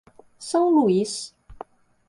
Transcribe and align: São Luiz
São 0.39 0.71
Luiz 0.71 1.35